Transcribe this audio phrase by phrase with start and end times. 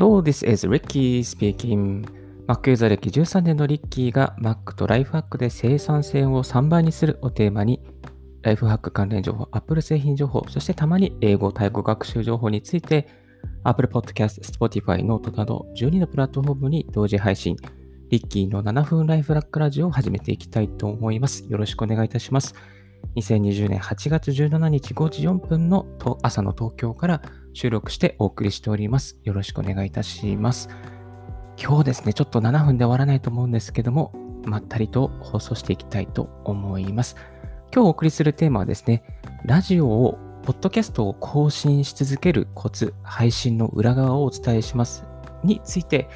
[0.00, 2.06] Hello, this is Ricky speaking.
[2.46, 7.82] Mac ユーザー歴13年のリッキーが Mac とライフハックで生産性を3倍にするをテーマに、
[8.40, 13.08] ライフハック関連情報、Apple 製品情報、そしてたまに英語、タイ語学習情報について、
[13.62, 17.56] Apple Podcast、Spotify、Note など12のプラットフォームに同時配信、
[18.08, 21.44] リッキーの7分ライフラックラジオを始めていきたいと思います。
[21.50, 22.54] よろしくお願いいたします。
[23.16, 25.84] 2020年8月17日5時4分の
[26.22, 27.22] 朝の東京から
[27.52, 29.18] 収録してお送りしております。
[29.24, 30.68] よろしくお願いいたします。
[31.62, 34.12] 今日ですね、ちょっと7分で終わらないと思うんですけども、
[34.46, 37.16] まったりと放送していきたいと思います。
[37.74, 39.02] 今日お送りするテーマはですね、
[39.44, 45.04] ラジオを、ポッドキャストを更新し続けるコツ、配信の裏側をお伝えします
[45.44, 46.08] について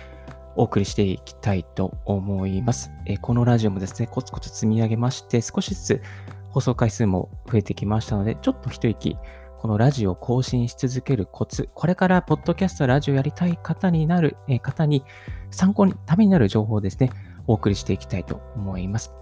[0.57, 2.91] お送りしていきたいと思います。
[3.07, 6.02] えこのラジオもですね、コツコツ積み上げまして、少しずつ
[6.51, 9.16] 放送回数も増えてきましたので、ちょっと一息、
[9.65, 15.02] このラジオを更新し続けるコツ、これからポッドキャスト、ラジオやりたい方になる、え方に
[15.51, 17.09] 参考に、ためになる情報をですね、
[17.46, 19.15] お送りしていきたいと思います。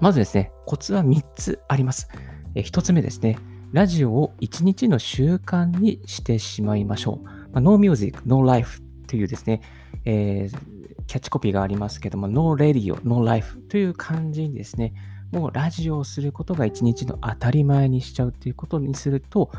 [0.00, 2.08] まずですね、コツは3つあります。
[2.54, 3.36] え1つ目ですね、
[3.72, 7.24] ラジオを1日の習慣にしてしまいましょう。
[7.24, 9.60] まあ、no music, no life というですね、
[10.04, 14.94] えー、キャッチコピーがありますけども、no radio, no life という感じにですね、
[15.32, 19.50] もうラジオをすることが1日の当たり前にしちゃうということにすると、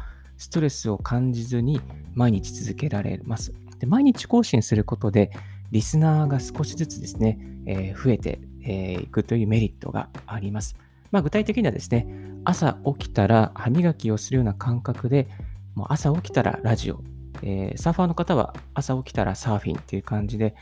[0.42, 1.80] ストレスを感じずに
[2.16, 3.53] 毎日続けられます。
[3.78, 5.30] で毎日更新することで、
[5.70, 10.75] リスナーが少しずつですね、えー、増えてい、えー、くというメリットがあります。
[11.12, 12.08] まあ、具体的にはですね、
[12.44, 15.28] 朝起きたら歯磨きをするような感覚で、
[15.75, 17.03] もう朝起きたらラジオ、
[17.44, 20.56] えー、サーファーの方は朝起きたらサーフィンっていう感じで、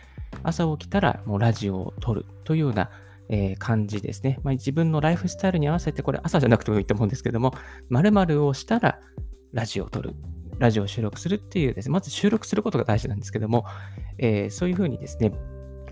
[0.44, 2.90] 朝起きたらもうラジオを撮るというような、
[3.30, 4.40] えー、感じですね。
[4.44, 7.54] まあ、自分のライフスタイルに合わせて、これ朝じゃなくてもいいと思うんですけども、
[7.90, 9.00] 〇〇をしたら
[9.54, 10.16] ラジオを撮る。
[10.60, 13.66] ラジオを収録するっていうですね、まず収録することが大事なんですけども、
[14.18, 15.32] えー、そういうふうにですね、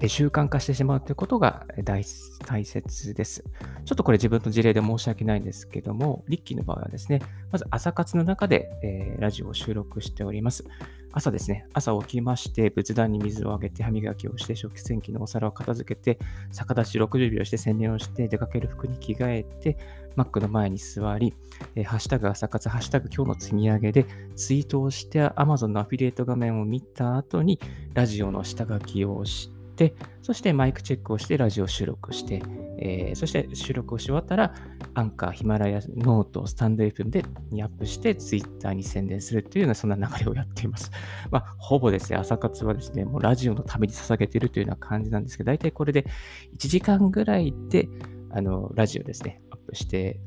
[0.08, 3.44] 習慣化してしまうということが大切です。
[3.86, 7.20] ちょっとこれ自分の事例で申し訳ないんですけども、リッキーの場合はですね、
[7.52, 10.66] まず朝活の中で、えー、ラジオを収録しております。
[11.14, 16.20] 朝ですね、朝起きまして、仏壇に水をあげて、歯磨きをして、食洗機のお皿を片付けて、
[16.52, 19.78] 逆立ち60秒して洗面をして、出かける服に着替えて、
[20.18, 21.34] マックの前に座り、
[21.76, 24.06] えー、ハッシュタグ朝活、ハッシュタグ今日の積み上げで、
[24.36, 27.60] ツイートをして、Amazon のアフィリエイト画面を見た後に、
[27.94, 32.42] ラジオの下書きをして、そしてマイクチェックをしてラジオ収録して、
[32.80, 34.56] えー、そして収録をし終わったら、
[34.96, 40.90] アンカー、ヒマラヤ、ノート、スタンド FM でにアップして、ツイッターに宣伝するというような、そんな流れをやっています。
[41.30, 46.08] まあ、ほぼですね、朝活はですね、もうラジオのために捧げているというような感じなんですけど、大体これで
[46.56, 47.88] 1時間ぐらいで、
[48.32, 50.20] あの、ラジオですね、プして、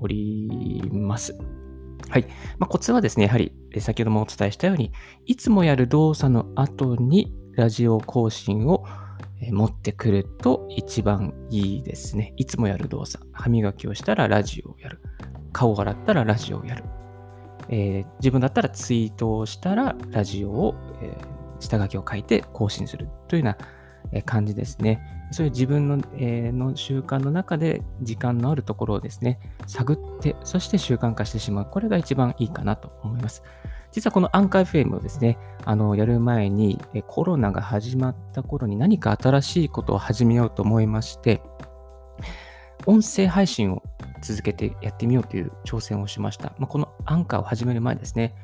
[0.00, 1.36] おります。
[2.08, 2.26] はい。
[2.58, 4.92] まあ、コツはですね、やはり先ほどもお伝えしたように、
[5.26, 8.84] いつもやる動作の後にラジオ更新を
[9.50, 12.32] 持ってくると一番いいですね。
[12.36, 13.26] いつもやる動作。
[13.32, 15.00] 歯磨きをしたらラジオをやる。
[15.52, 16.84] 顔を洗ったらラジオをやる。
[17.68, 21.26] えー、自分だったらツイートをしたらラジオを、えー、
[21.60, 23.56] 下書きを書いて更新するというよ
[24.12, 25.00] うな感じですね。
[25.32, 31.66] そういう自分の,、えー、の習慣の中で時間のあるところをですね、探って、そして習慣化してしまう。
[31.70, 33.42] これが一番いいかなと思います。
[33.92, 41.42] 実はこのアンカー FM をですね、あの、やる前に、コロナが始まった頃に何か新しいことを始めようと思いまして、
[42.84, 43.82] 音声配信を
[44.22, 46.52] 続けてやってみようという挑戦をしました。
[46.58, 48.34] まあ、このアンカーを始める前ですね、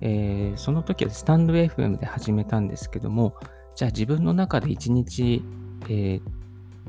[0.00, 3.34] えー、その時はスタンド FM で始めたんですけども、
[3.74, 5.44] じゃあ自分の中で一日、
[5.84, 6.22] えー、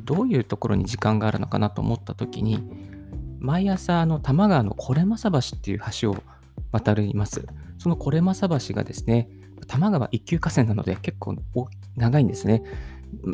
[0.04, 2.64] どういうところに時間があるのかなと思った時に、
[3.40, 6.18] 毎朝あの多摩川のこれまさ橋っていう橋を
[6.72, 7.46] 渡ります。
[7.78, 9.30] そのこれまさ橋がですね、
[9.68, 11.38] 多摩川一級河川なので結構
[11.96, 12.64] 長いんですね。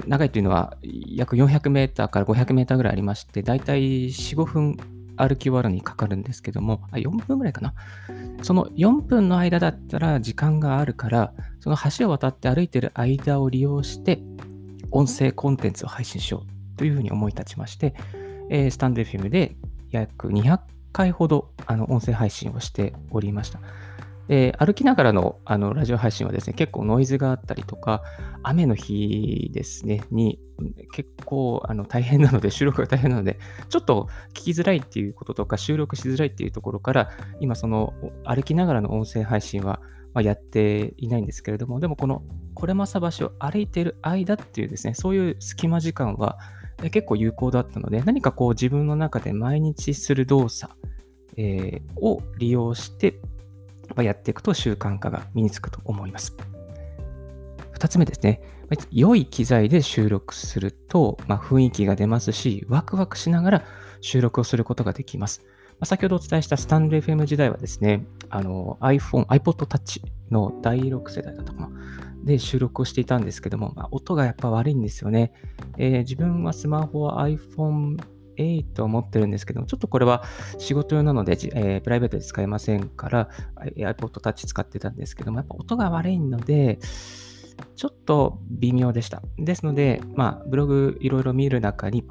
[0.08, 4.78] 長いというのは約400メーターから500メーターぐらいありまして、だいたい4、5分
[5.18, 7.74] 歩き終わるにかかるんですけども、あ、4分ぐらいかな。
[8.42, 14.22] その4分の間だったら時間があるから、その橋を渡って歩いてる間を利用して、
[14.96, 17.94] 音声コンテンツを配信しようというふうに思い立ちまして、
[18.50, 19.58] えー、スタンド FM で
[19.92, 20.60] 約200
[20.94, 23.60] 回ほどあの音声配信をしておりました。
[24.30, 28.02] で歩きながらのあのラジオ配信はですね、結構ノイズがあったりとか、
[28.42, 30.40] 雨の日ですね、に
[30.94, 33.38] 結構あの大変なので、収録が大変なので、
[33.70, 37.10] ちょっと聞きづらいっていうこととか、収録しづらいっていうところから、
[37.40, 37.94] 今その
[38.24, 39.80] 歩きながらの音声配信は、
[40.16, 42.24] まやっていないんですけれども、でもこの
[42.56, 46.40] これまさ橋を歩いている間っていうですね、そういう隙間時間は
[46.92, 50.74] 結構有効だったので、何かこう自分の中で毎日する動作、
[51.38, 53.20] えー、を利用して、
[53.98, 56.36] やっていくと習慣化が身につくと思います。
[57.74, 58.42] 2つ目ですね。
[58.90, 63.66] 良い機材で収録すると、まあ、雰囲気が出ますし、ワクワクしながら
[64.02, 65.44] 収録をすることができます。
[65.80, 70.02] ま、先ほどお伝えしたスタンド FM 時代はですね、iPhone、iPod Touch
[70.32, 71.70] の第6世代だったかな。
[72.24, 75.32] で収録をしていたんですけども、まあ、音がやっぱ悪いんですよね。
[75.78, 77.98] えー、自分はスマホは iPhone
[78.36, 80.24] 8を持ってるんですけども、ちょっとこれは
[80.58, 83.30] 仕事用なので、えー、プライベートで使えませんから、
[83.78, 86.80] iPod Touch 使ってたんですけども、やっぱ音が悪いので、
[87.76, 89.22] ちょっと微妙でした。
[89.38, 92.04] ですので、まあ、ブログいろいろ見る中に、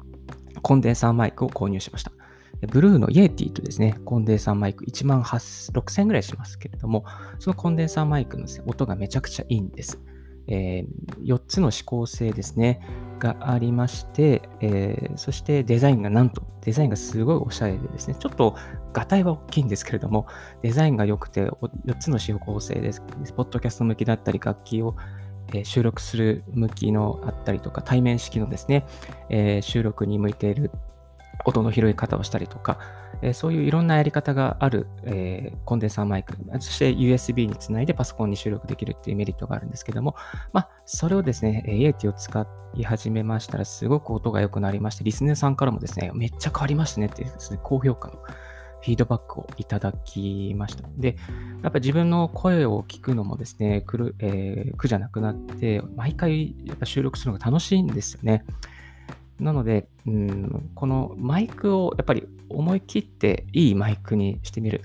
[0.61, 2.11] コンデンサーマイクを購入しました。
[2.61, 7.05] ブルーのイエティとですね、コンデンサーマイク1万6000円ぐらいしますけれども、
[7.39, 9.99] そのコンデンサーマイクの、ね、音がめちゃくちゃいいんです。
[10.47, 12.81] えー、4つの指向性ですね、
[13.19, 18.55] がありまして、えー、そしてデザインがなんと、デザインがすごいおしゃれでですね、ちょっと
[18.93, 20.27] ガタイは大きいんですけれども、
[20.61, 21.45] デザインが良くて、
[21.85, 23.01] 4つの指向性です。
[23.35, 24.95] ポッドキャスト向きだったり、楽器を
[25.63, 28.85] 収録する向きのあったりとか、対面式のですね、
[29.29, 30.71] えー、収録に向いている
[31.45, 32.79] 音の拾い方をしたりとか、
[33.21, 40.15] えー、そういういろんなやり方がある、えー、コンデンサーマイク、そして USB につないでパソコンに収録できるっていうメリットがあるんですけども、
[40.51, 48.19] まあ、それをですね、イエティを使い始めましたら、すごく音が良くなりまして、リスネーさんからもですね、めっちゃ変わりましたねっていうですね、高評価の
[48.85, 50.87] フィードバックをいただきました。
[50.97, 51.15] で、
[51.63, 58.45] やっぱ自分の声を聞くのもですね、苦,、えー、苦じゃなくなって、毎回やっぱ収録するのが楽しいんですよね。
[59.39, 64.81] なので、うん、このマイクをやっぱり思い切っていいマイクにしてみる。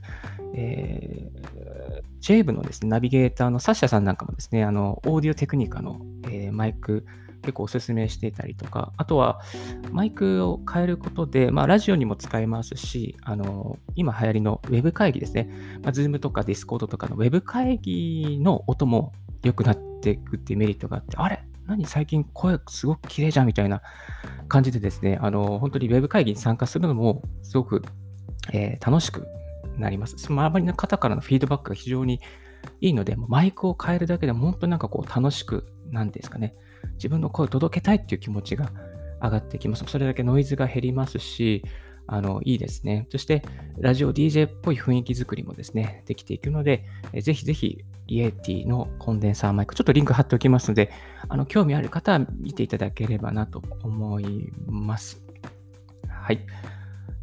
[0.52, 7.06] えー、ジェイブのですね、ナビゲーターのサッシャさんなんかもですね、あの、オーディオテクニカの、えー、マイク、
[7.42, 9.40] 結構おすすめしていたりとか、あとは
[9.92, 15.48] マイクを変えることで、まあ、ラジオにも使えますし、あの今流行りのウェブ会議ですね、
[15.82, 19.12] まあ、Zoom とか Discord とかのウェブ会議の音も
[19.42, 21.42] 良くなっていくっていうメリットがあって、あれ？
[21.70, 23.80] 何最近声すごく綺麗じゃんみたいな
[24.48, 27.82] 感じでですね、あの本当にウェブ会議に参加するのもすごく、
[28.52, 29.24] えー、楽しく
[29.78, 30.16] なります。
[30.28, 32.20] 周りの方からのフィードバックが非常に
[32.80, 36.56] いいので、マイクを変えるだけでも本当になんかこう楽しく、なんですかね、
[36.94, 38.72] 自分の声を届けたいっていう気持ちが
[39.22, 39.84] 上がってきます。
[39.86, 41.62] それだけノイズが減りますし、
[42.08, 43.06] あの、いいですね。
[43.10, 43.44] そして、
[43.78, 46.84] ラジオ DJ っぽい雰囲気作りもですね、できていくので、
[47.22, 50.90] ぜひぜひ、イエティのコンデンサーマイク、ちょっとリンク貼っておきますので、
[51.28, 55.22] あの、興味ある方は見ていただければなと思います。
[56.08, 56.44] はい。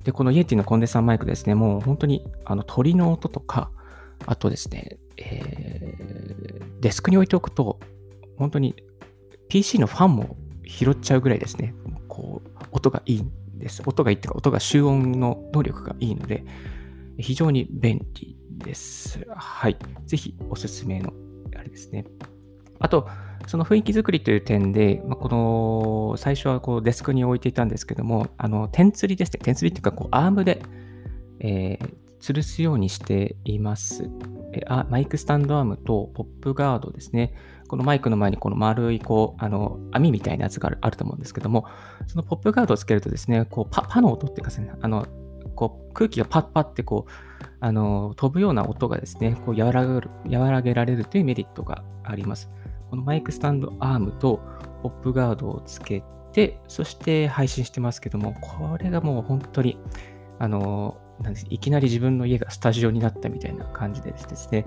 [0.05, 3.69] で、このイエティのコンデンサーマイクですね、もう本当にあの鳥の音とか、
[4.25, 7.81] あとですね、えー、デスクに置いておくと、
[8.37, 8.73] 本当に
[9.49, 11.75] PC のファンも拾っちゃうぐらいですね、
[12.07, 13.83] こう、音がいいんです。
[13.85, 16.45] 音がいいっていうか、音が集音の能力がいいので、
[17.17, 19.25] 非常に便利です。
[19.35, 19.77] はい。
[20.05, 21.13] ぜひおすすめの、
[21.55, 22.05] あれですね。
[22.79, 23.07] あと、
[23.47, 29.39] その雰囲気作りという点で、まあ、この、最初はこうデスクに置いていたんですけども、あの、点釣りですね。
[29.41, 30.61] 点釣りっていうか、こう、アームで、
[31.39, 34.09] えー、吊るすようにしています。
[34.53, 37.33] えあマイクスタンドアームとポップガードですね。
[37.67, 41.65] このマイクの前にこの丸いこうあの網みたいなやつがあると思うんですけども、
[42.07, 45.05] そのポップガードをつけるとですね、こうパパの音っていうかですね、あの
[45.57, 47.11] こう空気がパッパってこう
[47.59, 52.49] あの飛ぶような音がですね、こう和らげる和らげられるというメリットがあります。
[52.89, 54.39] このマイクスタンドアームと
[54.83, 59.77] ポップガードをつけて、そして配信してますけども、これがもう本当に、
[60.39, 64.65] あの、なんですいきなり自分の家がスタジオになったみたいな感じでですね、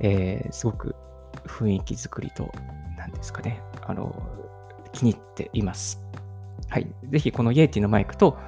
[0.00, 0.94] えー、すごく
[1.46, 2.50] 雰囲気作りと、
[2.96, 4.14] 何ですかね、あの、
[4.92, 6.00] 気に入っています。
[6.68, 6.86] はい。
[7.08, 8.38] ぜひこのイエティのマイクと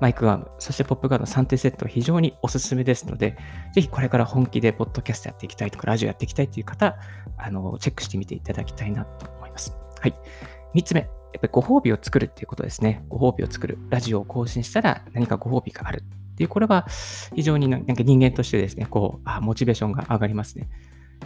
[0.00, 3.36] マイクアーム、そしてポップガード3点セットは非常におすすめですので、
[3.74, 6.96] ぜひこれから本気でポッドキャストやっていきたいとか、ラジオやっていきたいという方、
[7.36, 9.76] あの、チェックしてみていただきたいなと思います。
[10.00, 10.14] はい。
[10.74, 11.08] 3つ目、やっ
[11.40, 13.04] ぱりご褒美を作るっていうことですね。
[13.08, 13.78] ご褒美を作る。
[13.90, 16.02] ラジオを更新したら何かご褒美がある
[16.32, 16.86] っていう、これは
[17.34, 20.68] 非常になんか人間としてですね、こう、あ、モチベーションが上がりますね。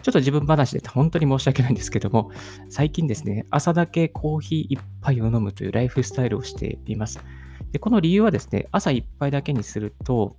[0.00, 2.30] ちょっと自分話で本当に申し訳ないんですけども、
[2.70, 7.20] 最近ですね、朝だけコーヒー一杯を飲むというライフスタイルをしています。
[7.72, 10.36] でこの理由はですね、朝一杯だけにすると、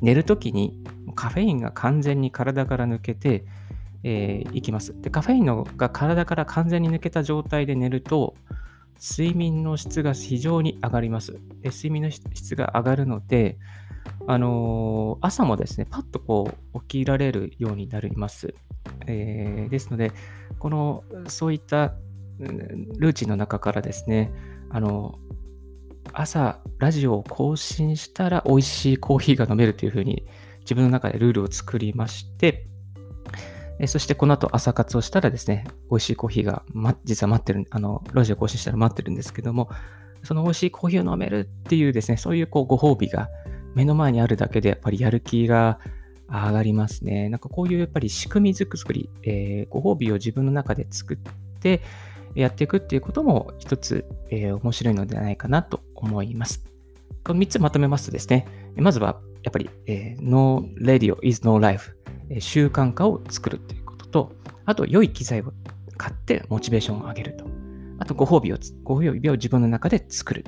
[0.00, 0.74] 寝るときに
[1.14, 3.44] カフェインが完全に体から抜けて、
[4.04, 5.00] えー、いきます。
[5.00, 8.34] で、カフェインのが体から完全に抜けた状態で寝ると、
[9.00, 11.32] 睡眠の質が非常に上がります。
[11.60, 13.58] で睡眠の質が上がるので、
[14.28, 18.54] あのー、朝もですね、パッとこう起きられるようになります。
[19.06, 20.12] えー、ですので、
[20.60, 21.94] この、そういった
[22.38, 24.32] ルーチンの中からですね、
[24.70, 25.18] あの、
[26.12, 30.24] 朝、ラジオを更新したら美味しいコーヒーが飲めるというふうに
[30.60, 32.66] 自分の中でルールを作りまして、
[33.86, 39.70] そしてこの後朝活をしたらですね、美味しいコーヒーが、ま、実は待ってる、あの、ラジオ更新したら待ってるんですけども、
[40.22, 43.28] その美味しいコーヒーを飲めるっていうですね、そういうこうご褒美が
[43.74, 45.80] 目の前にあるだけでやっぱりやる気が
[46.28, 47.28] 上がりますね。
[47.28, 51.16] なんかこういうやっぱり仕組み作り、えー、ご褒美を自分の中で作っ
[51.60, 51.82] て
[52.34, 56.64] やっていくっていうことも一つ、えー、面白いのではないかなと思います。
[57.24, 58.46] この3つまとめますとですね、
[58.76, 61.96] まずはやっぱり、えー、No Radio is No Life、
[62.30, 64.32] えー、習慣化を作るということと、
[64.64, 65.52] あと良い機材を
[65.96, 67.44] 買ってモチベーションを上げると。
[67.98, 70.44] あとご褒美を、ご褒美を自分の中で作る。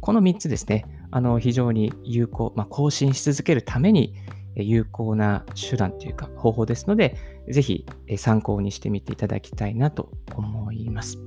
[0.00, 4.14] この3つですね、あの非常に有効、まあ、更新し続けるために
[4.56, 7.16] 有効な手段というか方法ですので、
[7.48, 11.18] ぜひ参考にしてみていただきたいなと思います。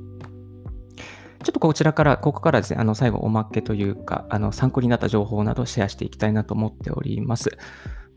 [1.43, 7.57] ちょっとこちらから、ここからですね、あの最後おまけというか、あの参考になった情報などをシェアしていきたいなと思っております。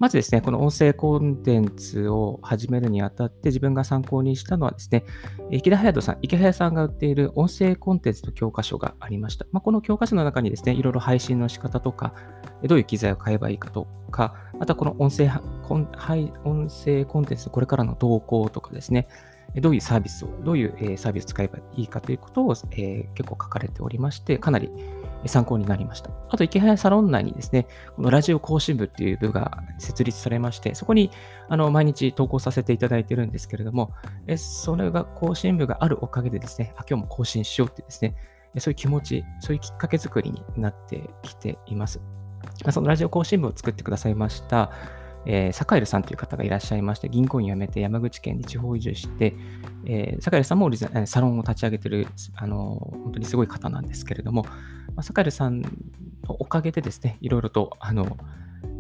[0.00, 5.04] まずですね、この音声コンテンツを始めるにあたって自分が参考にしたのはですね、
[5.50, 9.44] 池田隼人さん、池早さんが売っている音声コンテンツの教科書がありました。
[9.52, 12.14] まあ、この教科書の中にですね、いろいろ配信の仕方とか、
[12.64, 15.28] どういう機材を買えばいいかとか、またこの音声
[15.64, 15.86] コン
[16.44, 19.06] 音声コンテンツこれからの動向とかですね、
[19.56, 24.70] どういうサービスを、どういうサービスを使えばいいかということを、えー、結構書かれておりまして、かなり
[25.26, 26.10] 参考になりました。
[26.28, 31.10] あと、池早サロン内にですね、このラジオ更新部っていう部が設立されまして、そこに
[31.48, 33.92] あの毎日投稿させていただいてるんですけれども、
[34.26, 38.14] えそれが更新部があるおかげでですね、あ、今日も更新しようってですね、
[38.58, 42.00] そういう気持ち、そういうきっかけ作りになってきています。
[42.70, 44.72] そのラジオ更新部を作ってくださいました、
[45.26, 49.34] えー、坂井さんという方がいらっしゃいまして、銀行員を辞めて山口県に地方移住して、
[49.84, 50.70] えー、坂井さんも
[51.06, 54.44] サロンを立ち上げてる、あの本当にすごい方なんですけれども、
[54.94, 55.68] まあ、坂井さんの
[56.38, 58.16] おかげでですね、いろいろと、あの、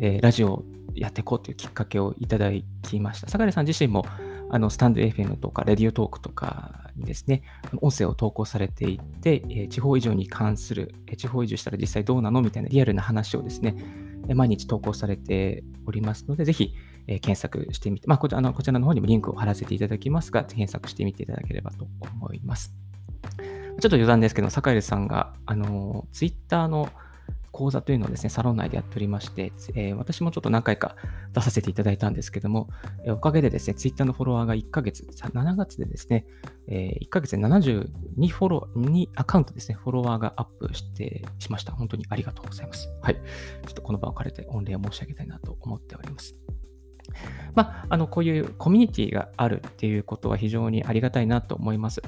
[0.00, 2.50] えー、ラジオをやっていこうというきっかけをいただ
[2.82, 3.28] きました。
[3.28, 4.04] 坂井さん自身も、
[4.52, 7.42] あのスタンド FM とか、レディオトークとかにですね、
[7.80, 13.76] 音声を投稿されていて、え地方移住に関する、え地方移住したら実際どうなのみたいなリアルな話をですね、
[14.34, 16.74] 毎日投稿されておりますので、ぜひ、
[17.06, 22.74] え検索してみて、まあこちあの、こちらの方にもリンクを貼らせていただきますが、検索してみていただければと思います。
[23.80, 26.90] ちょっと余談ですけど、坂井さんが、あの、ツイッターの
[27.52, 30.96] 講座というのをですね、サロン内でやっておりまして、えー、私もちょっと何回か
[31.32, 32.68] 出させていただいたんですけども、
[33.04, 36.26] えー、おかげでですね、ツイッターのフォロワーが1ヶ月、7月でですね、
[36.68, 41.72] えー、1ヶ月で72フォロー、2アカウントですね、フォロワーがアップしてしました。
[41.72, 42.88] 本当にありがとうございます。
[43.02, 43.14] はい。
[43.14, 43.20] ちょ
[43.70, 46.36] っとこの場を借りて御礼を申し上げたいなと思っております。
[47.54, 52.02] まあ、あの、こういうコミュニティがあるっていうことは非常にありがたいなと思います。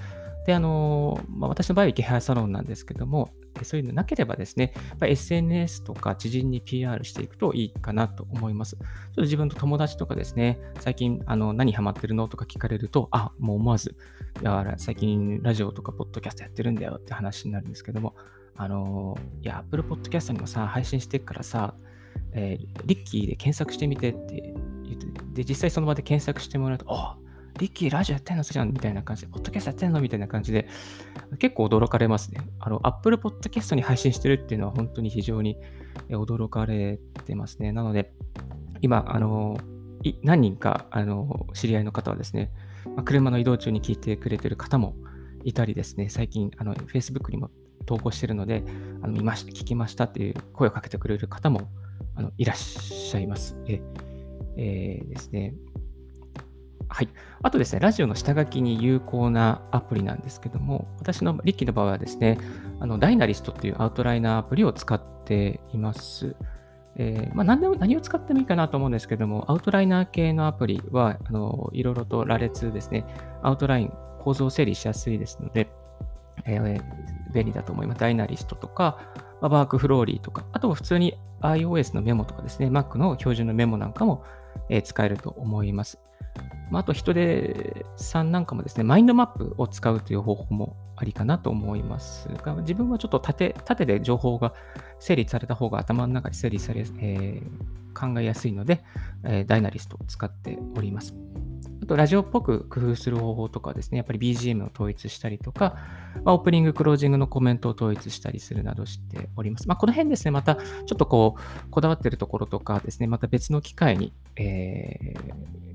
[0.47, 3.31] で、あの、まあ、私の場合は池早サロンなんですけども、
[3.63, 8.77] そういうのなければですね、SNS とか知人に PR していくといいかなと思います。
[8.77, 13.97] ちょっと自分と友達とかですね、最近あの何ハマってるのとか聞かれると、あ、もう思わず、
[14.41, 18.15] いや最近ラジオとかポッドキャストやってるんだよって話になるんですけども、
[18.57, 21.75] あの、いや、Apple Podcast にもさ、配信してるからさ、
[22.33, 24.55] えー、リッキーで検索してみてって
[24.85, 27.17] 言って、で、実際その場で検索してもらうと、あ、
[27.59, 30.69] リッキーラジオやってんのじゃんみたいな感じで、ポッドキャストやってんのみたいな感じで、
[31.39, 32.41] 結構驚かれますね。
[32.61, 35.57] あの、Apple Podcast に配信してるっていうのは本当に非常に
[36.09, 37.73] 驚かれてますね。
[37.73, 38.13] なので、
[38.81, 39.59] 今、あの、
[40.23, 42.51] 何人か、あの、知り合いの方はですね、
[42.97, 44.97] まあ、車の移動中に聞いてくれてる方も
[45.45, 47.51] いたりですね、最近、あの、Facebook にも
[47.87, 48.65] 投稿してるので、
[49.03, 51.69] あの見ました、聞きましたっていう声をかけてくれる方も
[52.15, 53.57] あのいらっしゃいます。
[53.67, 53.81] え
[54.57, 55.55] えー、ですね。
[56.93, 57.09] はい。
[57.43, 62.39] あとですね、ラジオの下書きに有効なアプリなんですけども、私のリッキーの場合はですね、
[62.81, 66.37] あのダイナリストっていうアウトライナーアプリを使っています。
[66.97, 73.07] えー、まあ、何でも何を使ってもいいかなと思うんですけども、アウトライナー系のアプリは、あのいろいろと羅列ですね、
[73.43, 75.71] アウトライン、構造整理しやすいですので、
[76.45, 76.83] えー、
[77.33, 78.01] 便利だと思います。
[78.01, 78.99] ダイナリストとか、
[79.41, 84.25] まあ、バークフローリーとか、あと普通に iOS のメモとかですね、Mac の標準のメモなんかも、
[84.69, 85.99] えー、使えると思います。
[86.73, 94.55] まあ、あと人手さんなんかもですね、マインドマップを使うという方法もありかなと思いますが、自分はちょっと縦縦で情報が
[94.99, 98.83] 整理された方が頭の中で整理され、えー、考えやすいので、
[99.23, 101.15] えー、ダイナリストを使っております。
[101.83, 105.77] あと、ラジオっぽく工夫する方法とかですね、やっぱり BGM を統一したりとか、
[106.25, 109.67] まあ、オープニング、クロージングのコメントを統一したりするなどしております。
[109.67, 115.15] まあ、この辺ですね、またちょっとこう、こだわってるところとかですね、また別の機会に、え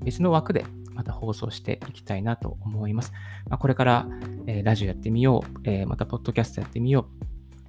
[0.00, 0.64] ー、別の枠で
[0.98, 3.12] また放送していきたいなと思います。
[3.48, 4.08] まあ、これから、
[4.48, 7.06] えー、ラジオやってみよう、えー、またポッドキャストやってみよ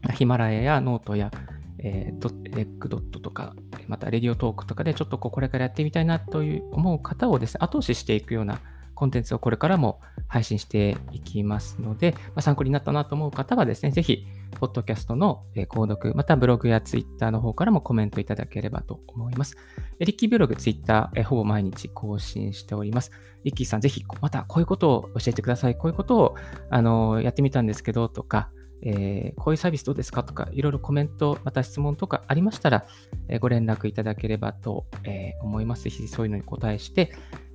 [0.10, 1.30] う、ヒマラヤやノートや、
[1.78, 3.54] えー、 REC.とか、
[3.88, 8.60] また Radiotalk とかでちょっとこれからやってみたいなという思う方をですね、後押ししていくような
[9.00, 14.28] コンテンツをこれからも配信していきますので、まあ、参考になったなと思う方はですね、ぜひ、
[14.60, 19.56] ポッドキャストの購読、またブログやツイッターの方からもコメントいただければと思います。
[20.00, 23.12] リッキーブログ、ツイッター、ほぼ毎日更新しております。
[23.46, 25.78] リッキーさん、ぜひ、またこういうことを教えてください。
[25.78, 26.36] こういうことを
[26.70, 28.50] あのやってみたんですけど、とか、
[28.82, 32.86] えー、こういうサービスどうですかとか、いろいろコメント、また質問とかありましたら、
[33.28, 35.84] えー、ご連絡いただければと、えー、思います。
[35.84, 37.12] ぜひそういうのに答えして、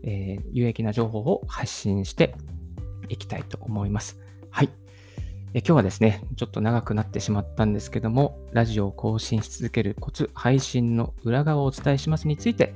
[0.06, 2.34] え有益な情報を発信して
[3.08, 4.20] いきたいと思います。
[4.50, 4.68] はい。
[5.54, 12.74] え今日はですね、ちょっと長くなってしまったんですけども、ラジオを更新し続けるコツ、配信の裏側をお伝えしますについて、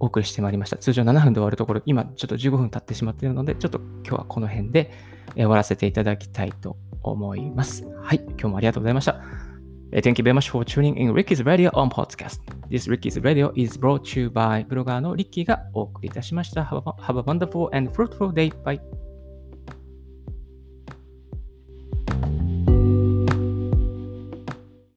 [0.00, 0.76] お送りしてまいりました。
[0.76, 4.90] 通常7分で終わるところ、今ちょっと15分経ってしまっているので、ちょっと今日はこの辺で
[5.34, 7.84] 終わらせていただきたいと思います。
[8.02, 9.20] はい、今日もありがとうございました。
[9.92, 12.40] Thank you very much for tuning in Ricky's Radio on Podcast.
[12.68, 16.64] This Ricky's Radio is brought to you by ブロガーのリッキーがお送りいたしました。
[16.64, 18.52] Have a, have a wonderful and fruitful day.
[18.64, 19.03] Bye.